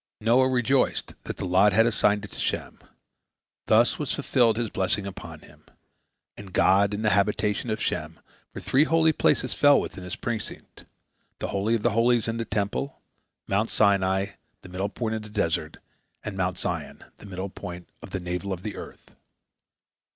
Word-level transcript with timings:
Noah 0.19 0.49
rejoiced 0.49 1.13
that 1.25 1.37
the 1.37 1.45
lot 1.45 1.73
had 1.73 1.85
assigned 1.85 2.25
it 2.25 2.31
to 2.31 2.39
Shem. 2.39 2.79
Thus 3.67 3.99
was 3.99 4.15
fulfilled 4.15 4.57
his 4.57 4.71
blessing 4.71 5.05
upon 5.05 5.41
him, 5.41 5.63
"And 6.35 6.53
God 6.53 6.95
in 6.95 7.03
the 7.03 7.11
habitation 7.11 7.69
of 7.69 7.79
Shem," 7.79 8.19
for 8.51 8.59
three 8.59 8.85
holy 8.85 9.13
places 9.13 9.53
fell 9.53 9.79
within 9.79 10.03
his 10.03 10.15
precincts—the 10.15 11.47
Holy 11.49 11.75
of 11.75 11.83
Holies 11.83 12.27
in 12.27 12.37
the 12.37 12.45
Temple, 12.45 12.99
Mount 13.47 13.69
Sinai, 13.69 14.29
the 14.63 14.69
middle 14.69 14.89
point 14.89 15.13
of 15.13 15.21
the 15.21 15.29
desert, 15.29 15.77
and 16.23 16.35
Mount 16.35 16.57
Zion, 16.57 17.03
the 17.17 17.27
middle 17.27 17.49
point 17.49 17.87
of 18.01 18.09
the 18.09 18.19
navel 18.19 18.51
of 18.51 18.63
the 18.63 18.75
earth. 18.75 19.15